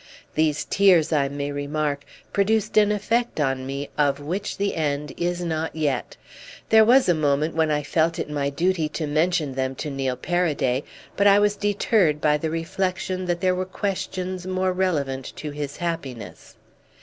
[0.33, 5.41] These tears, I may remark, produced an effect on me of which the end is
[5.43, 6.17] not yet.
[6.69, 10.17] There was a moment when I felt it my duty to mention them to Neil
[10.17, 10.81] Paraday,
[11.15, 15.77] but I was deterred by the reflexion that there were questions more relevant to his
[15.77, 16.55] happiness.